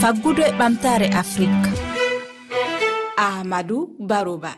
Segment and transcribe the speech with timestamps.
[0.00, 1.68] faggudu e ɓamtare afrique
[3.26, 4.52] ahmadou barouba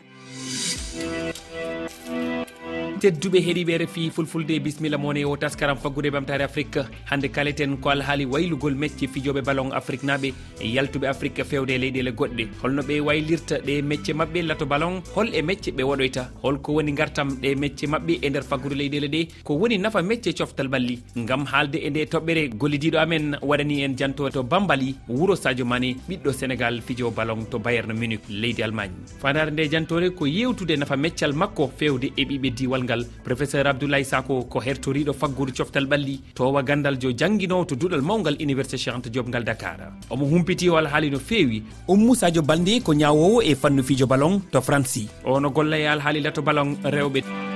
[3.01, 6.81] tedduɓe heeɗiɓe refi fulfulde bisimilla moon e o taskaram faggude ɓamtare afrique.
[7.09, 11.77] Hande kaleten ko alhaali waylugol mecce fijoɓe ballon afrique naɓe e yaltuɓe afrique fewde e
[11.79, 12.47] leyɗele goɗɗe.
[12.61, 16.29] Holno ɓe waylirta ɗe mecce mabɓe lato ballon hol e mecce ɓe waɗoyta.
[16.43, 20.35] Holko woni gartam ɗe mecce mabɓe e nder faggude leyɗele ɗe ko woni nafa mecce
[20.37, 20.99] coftal balli.
[21.15, 25.95] Gam haalde e nde toɓɓere gollidiɗo amen waɗani en janto to bambali wuuro sadio mané
[26.07, 28.93] ɓiɗɗo sénégal fijo ballon to bayerno munich leydi allemagne.
[29.19, 34.03] Fandare nde jantore ko yewtude nafa meccal makko fewde e ɓiɓe diwal caggal professeur abdoulaye
[34.03, 38.95] sako ko hertoriɗo faggudu coftal ɓalli towa gandal jo jangguinowo to duɗal mawgal université cheikh
[38.95, 39.79] anta diop ngal dakar.
[40.09, 41.63] Omo humpiti o alhaali no feewi.
[41.87, 46.21] Ummu sadio balde ko ñawowo e fannu fijo ballon to franci ono golla e alhaali
[46.21, 47.50] lato ballon rewɓe.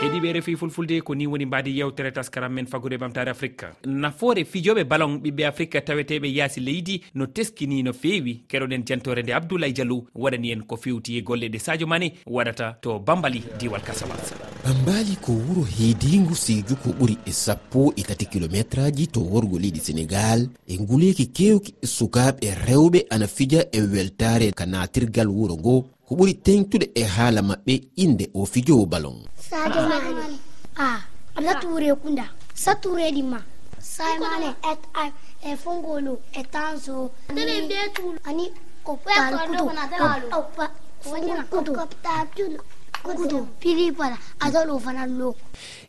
[0.00, 4.84] heeɗiɓe refi fulfulde ko ni woni mbadi yewtere taskaram men fagude ɓamtare afrique nafoore fijoɓe
[4.84, 8.40] balon ɓiɓɓe afrique taweteɓe yaasi leydi no teskini no feewi.
[8.48, 12.78] Keɗoɗen jantore nde abdoulaye diallo waɗani en ko fewti e golle ɗe sadio mane waɗata
[12.80, 14.32] to bambali diwal kasawas
[14.64, 19.58] bambali ko wuuro heedingu siju ko ɓuri e sappo e tati kilométre aji to worgo
[19.58, 20.48] leydi sénégal.
[20.66, 25.84] E nguleyki kewki e sukaɓe rewɓe ana fija e weltare ka natirgal wuuro ngo.
[26.08, 30.38] Ko ɓuri tengtude e haala maɓɓe inde o fijowo balon sadio mane.
[30.76, 31.02] A
[31.36, 32.26] aɗa ture kunda.
[32.54, 33.42] Sa turedi ma.
[33.80, 34.82] Saimane et
[35.42, 37.10] e fongolo e tanso
[38.24, 38.46] ani
[43.02, 45.34] kutu piripala atalo fananno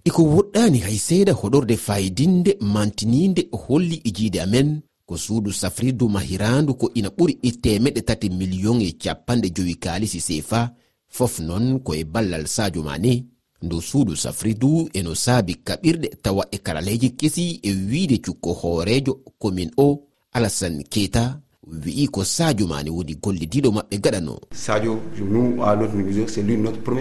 [0.05, 4.81] iko woɗɗani hay seeɗa hoɗorde fayidinde mantininde holli e ijiide amen.
[5.05, 10.19] Ko suudu safrirdu mahirandu ko ina ɓuri e temeɗe tati million e capanɗe jowi kaalisi
[10.21, 10.71] sefa
[11.09, 13.30] fof noon e ballal sadio mane
[13.61, 19.71] ndu suudu safridu eno saabi kaɓirɗe tawa e karaleji kesi e wiide cukko hoorejo commune
[19.77, 19.99] o
[20.33, 21.23] alassane keta
[21.67, 24.39] wi'i ko sadio mane woni gollidiɗo maɓɓe gaɗano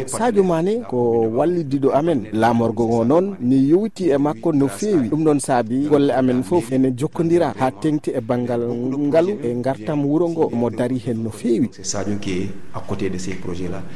[0.06, 0.98] sadio mane ko
[1.36, 2.26] wallidiɗo amen.
[2.32, 5.08] Lamorgo ngo noon ni yewti e makko no feewi.
[5.08, 8.60] Ɗum ɗon saabi golle amen foof ene jokkodira ha tengti e banggal
[9.08, 11.70] ngalu e gartam wuuro ngo mo dari hen no feewi.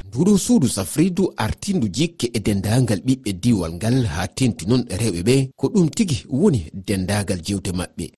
[0.08, 5.48] Nduɗo suudu safridu artindu jikke e dendagal ɓiɓɓe diwal ngal ha tenti noon rewɓe ɓe.
[5.56, 8.12] Ko ɗum tigi woni dendagal jewte maɓɓe.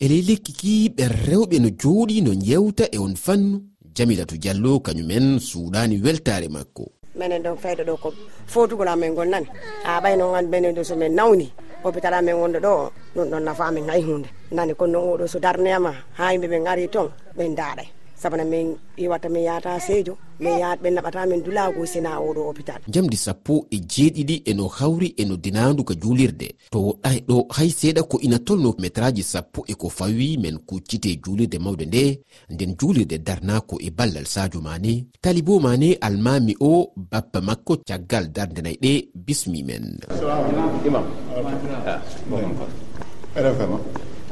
[0.00, 3.60] ele lekkikiɓe rewɓe no jooɗi no jewta e on fannu.
[3.96, 6.84] Jamilatu diallo kañumen suuɗani weltare makko.
[7.14, 8.08] Minen ɗon fayde ɗo ko
[8.46, 9.46] fotugol amen gol nani
[9.84, 11.46] a ɓay noon an minen ɗo somin nawni.
[11.84, 15.38] Hôpital amen wonɗo ɗo ɗum ɗon nafa amen hay hunde nani kono noon oɗo so
[15.38, 17.88] darneyama ha yimɓe ɓen ari toon ɓen daaɗay
[18.20, 22.80] saabana min iwatta min yahata seedio min yahat ɓe naɓata min dulago sina oɗo hôpital
[22.88, 26.48] jamdi sappo e jeeɗiɗi eno hawri eno dinandu ka juulirde.
[26.70, 30.58] To woɗɗai e ɗo hay seeɗa ko ina tolno métraji sappo e ko fawi men
[30.58, 36.90] kuccite juulirde mawde nde nden juulirde darnako e ballal sadio mane talibo mane almami o
[36.96, 39.98] bappa makko caggal darde nayi ɗe bismi men.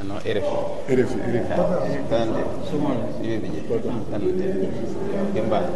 [0.07, 2.41] non rfi rfi rfi tanade
[3.21, 3.59] wiɓe je
[4.11, 4.43] tanade
[5.33, 5.67] gembaɗe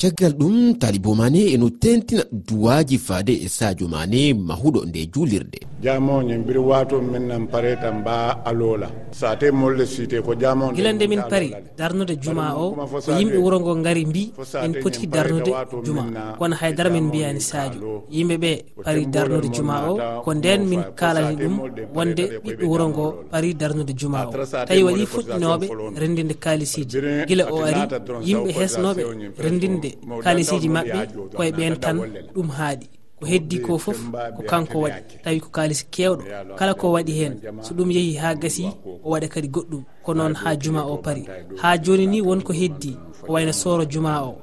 [0.00, 5.58] caggal ɗum talibo mane eno tentina duwaji faade e sadio mane mahuɗo nde juulirde.
[5.84, 10.72] Jamoñe mbiri wato min nan pare tan mba alola sa te molle site ko jamon
[10.74, 14.32] gilande min pari darnude juma o ko yimɓe wuuro ngo gari mbi
[14.64, 15.52] en poti darnude
[15.84, 16.04] juma.
[16.38, 18.50] kono haydara min mbiyani sadio yimɓeɓe
[18.84, 21.54] pari darnude juma o ko nden min kalani ɗum
[21.94, 24.32] wonde ɓiɓɓe wuuro ngo pari darnude juma o.
[24.68, 25.66] tawi waɗi fuɗɗinoɓe
[26.00, 27.80] rendinde kalisiji guila o ari
[28.28, 29.02] yimɓe hesnoɓe
[29.44, 29.89] rendinde
[30.24, 31.00] kalisiji maɓɓe
[31.36, 31.96] koye ɓen tan
[32.34, 32.86] ɗum haaɗi
[33.20, 34.00] ko heddi ko foof
[34.36, 35.00] ko kanko waɗi.
[35.24, 36.22] Tawi ko kalis kewɗo
[36.58, 38.64] kala ko waɗi hen so ɗum yeehi ha gasi
[39.04, 41.24] o waɗa kadi goɗɗum ko noon ha juma o paari
[41.60, 42.96] ha joni ni wonko heddi
[43.28, 44.38] o wayno soro juma o.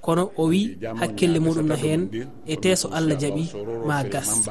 [0.00, 2.08] Kono o wi hakkille muɗum no hen
[2.46, 3.44] e teso allah jaaɓi
[3.86, 4.48] ma gas.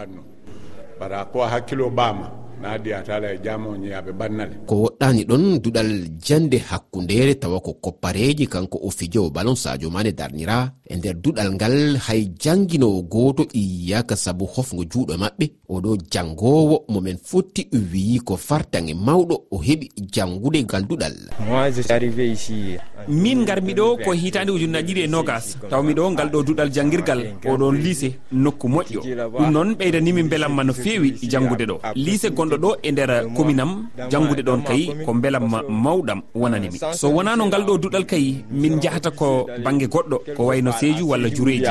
[1.00, 2.32] Bara ko hakkilo bama
[2.62, 4.56] naadi a taala e jamoñi yaɓe bannale.
[4.66, 5.90] Ko woɗɗani ɗon duɗal
[6.26, 11.50] jande hakkundere tawa ko koppareji kanko o fijowo balon sadio mane darnira e nder duɗal
[11.56, 15.46] ngal hay janginowo goto iyaka saabu hofgo juuɗo maɓɓe.
[15.70, 21.16] Oɗo jangowo momin fotti wiyi ko fartange mawɗo o heɓi jangude ngal duɗal.
[21.48, 22.78] Moi, je suis arrivé ici
[23.08, 25.58] min garmi ɗo ko hitande ujunnaji ɗiɗi e nogas.
[25.70, 29.02] Taw miɗo ngal ɗo duɗal jangguirgal oɗon lycée nokku moƴƴo.
[29.40, 31.76] Ɗum noon ɓeydanimi belamma no fewi jangude ɗo.
[31.96, 33.72] Lycée gonɗo ɗo e nder commune am
[34.12, 39.12] janggude ɗon kayi ko beelamma mawɗam wonanimi so wonano ngal ɗo duɗal kayi min jahata
[39.12, 41.66] ko banggue goɗɗo ko wayno seeju walla jureji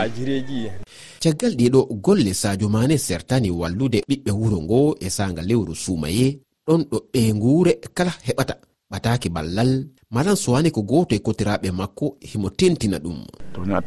[1.23, 6.83] caggal ɗiɗo golle sadio mane sertani wallude ɓiɓɓe wuro ngo e sangal lewru sumaye ɗon
[6.91, 8.55] ɗo ɓe nguure kala heɓata.
[8.91, 13.19] ɓataki ballal malan sowani ko goto e kotiraɓe makko himo tentina ɗum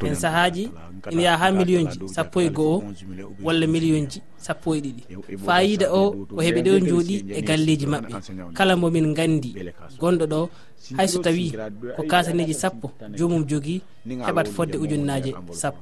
[0.08, 0.70] en sahaji
[1.12, 2.84] ina yaha ha millionji sappo e goho
[3.44, 5.04] walla million ji sappo e ɗiɗi
[5.46, 8.14] fayida o o heeɓe ɗo jooɗi e galleji maɓɓe
[8.54, 9.50] kala momin gandi
[10.00, 10.50] gonɗo ɗo
[10.98, 11.54] hayso tawi
[11.96, 13.82] ko kasaneji sappo jomum jogui
[14.28, 15.32] heɓat fodde ujunnaje
[15.62, 15.82] sappo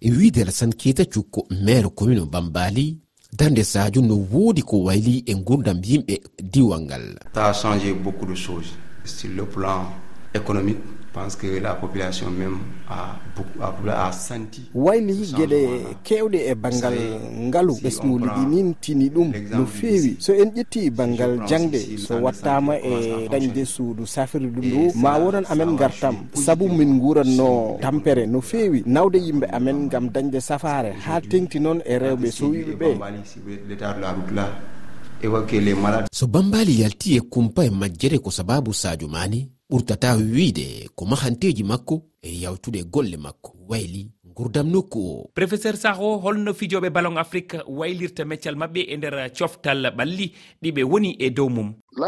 [0.00, 2.96] e wiide alassane keita cukko maire commune bambali
[3.32, 7.18] darde sadio no woodi ko wayli e gurdam yimɓe diwal ngal.
[10.34, 10.78] économique
[11.12, 12.58] pense que la population même
[12.88, 13.16] a,
[13.60, 14.62] a, a senti.
[14.74, 15.60] Wayli gueɗe
[16.04, 16.94] kewɗe e banggal
[17.48, 20.16] ngaalu ɓesngu liɗinin tini ɗum no feewi.
[20.20, 25.44] So en ƴetti banggal jangde so wattama e dañde suudu safiri ɗum ɗo ma wonan
[25.50, 28.82] amen gartam saabu min guranno tampere no feewi.
[28.86, 32.88] Nawde yimɓe amen gam dañde safare ha tengti noon e rewɓe sowiɓe ɓe
[36.12, 41.62] so bambali yalti e kumpa e majjere ko sababu sadio mani ɓurtata wiide ko mahanteji
[41.64, 44.10] makko e yawtude golle makko wayli.
[44.38, 45.30] gurdam nokku o.
[45.34, 50.26] Professeur saho holno fijoɓe ballon afrique waylirta meccal mabɓe e nder coftal ɓalli
[50.62, 51.74] ɗiɓe woni e dow mum.
[51.98, 52.04] Ɗo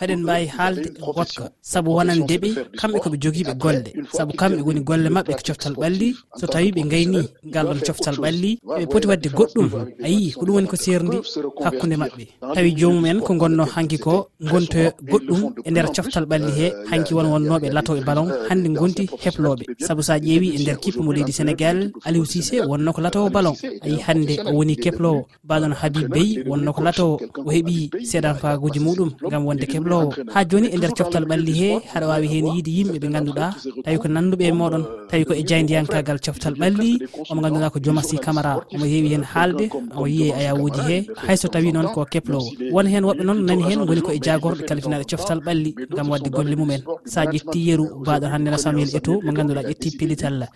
[0.00, 2.48] eɗen oh, mbawi haalde gotka saabu wonande ɓe
[2.80, 3.90] kamɓe koɓe jogiiɓe golle.
[4.16, 6.08] saabu kamɓe woni golle maɓɓe ko coftal ɓalli
[6.38, 9.68] so tawi ɓe gayni ngal ɗon coftal ɓalli ɓe poti wadde goɗɗum
[10.04, 11.18] a yii ko ɗum woni ko serndi
[11.64, 12.24] hakkude maɓɓe.
[12.54, 17.28] Tawi jomumen ko gonno hanki ko gontoyo goɗɗum e nder coftal ɓalli he hanki won
[17.32, 21.32] wonnoɓe lato e ballon hande gonti heploɓe saabu sa ƴeewi e nder kippa mo leydi
[21.32, 23.54] sénégal aliou sisé wonno ko latowo ballon.
[23.84, 27.14] Ayi hannde o woni keplowo mbaɗon habib bey wonno ko latowo
[27.46, 31.68] o heeɓi seeɗan faaguji muɗum gam wonde keblowo ha joni e nder coftal ɓalli he
[31.92, 33.46] haɗa wawi hen yiide yimɓe ɓe ganduɗa
[33.84, 36.90] tawi ko nanduɓe e moɗon tawi ko e jayndiyankagal coftal ɓalli
[37.30, 38.52] omo ganduɗa ko jomasi camara.
[38.74, 39.64] Omo heewi hen haalde
[39.96, 40.96] omo yiiye ayawuji he.
[41.26, 44.62] Hayso tawi noon ko keplowo won hen woɓɓe noon nani hen woni ko e jagorɗe
[44.68, 46.80] kalfinaɗe coftal ɓalli gam wadde golle mumen.
[47.04, 50.48] Sa ƴetti yeru baɗon hannde samuel eto mo ganduɗa ƴetti pellital allah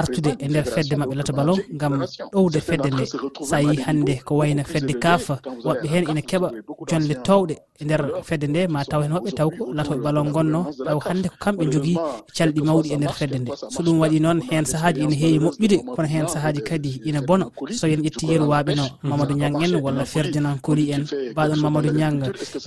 [0.00, 1.94] artude e nder fedde maɓɓe lata ballon gam
[2.32, 3.04] ɗowde fedde nde.
[3.48, 5.34] Sa yi hannde ko wayno fedde kaafa
[5.66, 6.48] woɓɓe heen ina keɓa
[6.88, 8.60] jonle towɗe e nder fedde nde.
[8.74, 11.98] Ma taw hen hoɓɓe taw ko latoɓe ballon gonno taw hannde ko kamɓe jogii
[12.36, 13.50] calɗi mawɗi e nder fedde nde.
[13.74, 17.46] So ɗum waɗi noon heen sahaji ina heewi moƴƴude kono heen sahaji kadi ina bona
[17.72, 21.02] so yen ƴetti yeru waaɓeno mamadou ñang en walla ferdinand koli en
[21.32, 22.18] mbaɗon mamadou ñang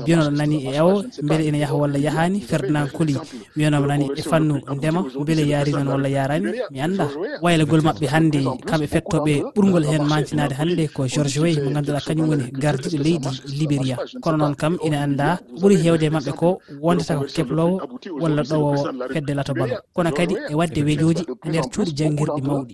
[0.01, 3.15] mbiyanoɗo nani e ewo beele ina yaha walla yahani ferdinand koli
[3.55, 7.06] wiyanoma nani e fannu ndema beele yaari noon walla yarani mi annda
[7.44, 8.39] waylagol maɓɓe hannde
[8.69, 13.30] kamɓe fettoɓe ɓurgol hen mantinade hannde ko george wey mo ganduɗa kañum woni gardiɗo leydi
[13.59, 15.27] libéria kono noon kam ina annda
[15.59, 16.50] ɓuuri hewde e maɓɓe ko
[16.81, 17.75] wondata ko keplowo
[18.21, 18.81] walla ɗowowo
[19.13, 19.75] fedde lato balo.
[19.95, 22.74] Kono kadi e wadde weejoji e nder cuuɗi janguirɗi mawɗi.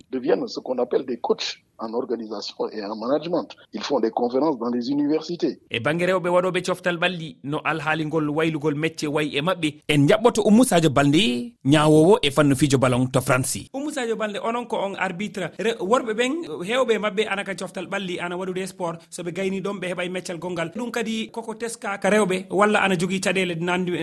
[1.78, 3.48] en organisation et en management.
[3.72, 5.58] Ils font des conférences dans les universités.
[5.70, 9.68] E banggue rewɓe waɗoɓe coftal ɓalli no alhaalingol waylugol mecce wayi e maɓɓe.
[9.88, 14.76] En jaɓɓoto ummousadio balde ñawowo e fannu fijo ballon to franci ummousadio balde onon ko
[14.76, 15.50] on arbitre.
[15.80, 16.32] Worɓe ɓen
[16.68, 18.98] hewɓe maɓɓe ana ka coftal ɓalli ana waɗude sport.
[19.10, 20.70] Soɓe gayni ɗon ɓe heɓay e meccal gongal.
[20.74, 23.54] Ɗum kadi koko teskaka rewɓe walla ana jogui caɗele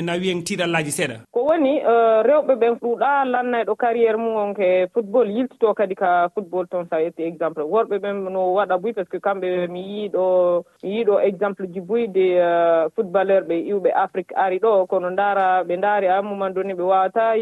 [0.01, 1.15] na wiyen tiɗallaji seeɗa.
[1.31, 5.27] Ko woni euh, rewɓe ɓen ɗuɗa lannayɗo carriére mum on ke football.
[5.29, 7.60] Yiltito kadi ka football toon sa ƴetti exemple.
[7.63, 11.79] worɓe ɓen no waɗa buy par ce que kamɓe mi yiiɗo mi yiiɗo exemple ji
[11.81, 16.73] buyde euh, footballeur ɓe iwɓe Afrique ari ɗo kono ndaara ɓe ndaari daari moment donné
[16.73, 17.33] ɓe wawata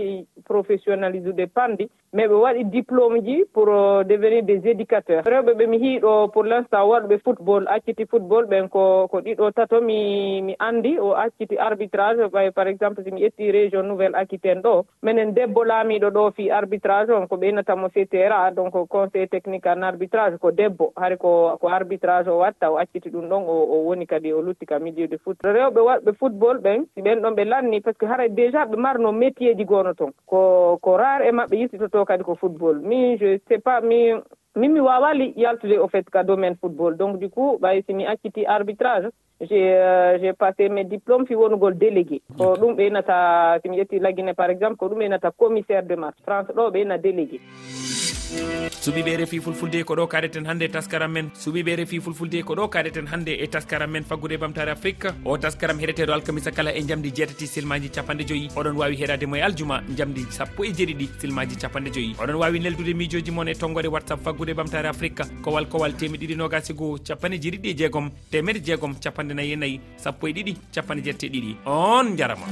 [0.46, 5.24] professionnalise :fra ude pamɗi mais ɓe waɗi diplôme ji pour euh, devenir des éducateurs.
[5.26, 9.52] Rewɓe ɓe mi hiiɗo pour l' instant waɗɓe football acciti football ɓen ko ko ɗiɗo
[9.54, 14.14] tato mi mi andi o acciti arbitrage ɓay par exemple si mi ƴetti région nouvelle
[14.14, 19.28] :fra Aquitaine ɗo minen debbo laamiɗo ɗo fi arbitrage on ko ɓeynatamo CTRA donc conseil
[19.30, 23.10] technique en :fra arbitrage arbitrage ko debbo hari ko ko arbitrage o watta o acciti
[23.10, 26.86] ɗum ɗon o woni kadi o lutti ka milieu de foot rewɓe waɗɓe football ɓen
[26.96, 29.94] si ɓen ɗon ɓe lanni par ce que haray déjà ɓe marno métier ji gono
[29.94, 32.80] toon ko ko rare e maɓɓe yittitoto kadi ko football.
[32.82, 34.14] Min je sais pas mi
[34.56, 36.98] min mi wawali yaltude au fait ka domaine football.
[36.98, 39.10] Donc du coup ɓay si mi acciti arbitrage
[39.42, 42.22] j'ai euh, j'ai passé mes diplômes fi wonugol délégué.
[42.38, 46.22] Ko ɗum ɓeynata si mi ƴetti laguine par exemple ko ɗum ɓeynata commissaire de marche
[46.26, 47.40] france ɗo ɓeyna délégué.
[48.30, 51.32] suɓiɓe refi fulfulde ko ɗo kadeten hannde e taskaram men.
[51.34, 54.04] Suɓiɓe refi fulfulde ko ɗo kadeten hannde e taskaram men.
[54.04, 58.78] Faggude bamtare afrique o taskaram heɗeteɗo alkamisa kala e jamdi jeetati silmaji capanɗe joyyi oɗon
[58.78, 62.94] wawi heɗade mo e aljuma jamdi sappo e jeeɗiɗi silmaji capanɗe joyyi oɗon wawi neldude
[62.94, 65.24] miijoji moon e tonggode whatsapp faggude bamtare afrique.
[65.42, 69.80] Kowal kowal temeɗiɗi nogasi goho capanɗe jeeɗiɗi e jeegom temedde jeegom capanɗe nayyi e nayyi
[69.98, 71.56] sappo e ɗiɗi capanɗe jeette e ɗiɗi.
[71.66, 72.46] On jarama